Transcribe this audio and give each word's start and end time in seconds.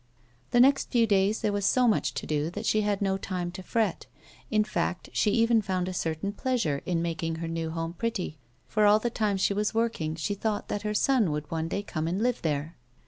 The 0.49 0.59
next 0.59 0.89
few 0.89 1.05
days 1.05 1.41
there 1.41 1.53
was 1.53 1.63
so 1.63 1.87
much 1.87 2.15
to 2.15 2.25
do 2.25 2.49
that 2.49 2.65
she 2.65 2.81
had 2.81 3.03
no 3.03 3.19
time 3.19 3.51
to 3.51 3.61
fret; 3.61 4.07
in 4.49 4.63
fact, 4.63 5.09
she 5.13 5.29
even 5.33 5.61
found 5.61 5.87
a 5.87 5.93
certain 5.93 6.33
pleasure 6.33 6.81
in 6.87 7.03
making 7.03 7.35
her 7.35 7.47
new 7.47 7.69
home 7.69 7.93
pretty, 7.93 8.39
for 8.67 8.87
all 8.87 8.97
the 8.97 9.11
time 9.11 9.37
she 9.37 9.53
was 9.53 9.75
working 9.75 10.15
she 10.15 10.33
thought 10.33 10.69
that 10.69 10.81
her 10.81 10.95
son 10.95 11.29
would 11.29 11.51
one 11.51 11.67
day 11.67 11.83
come 11.83 12.07
and 12.07 12.19
live 12.23 12.41
there. 12.41 12.75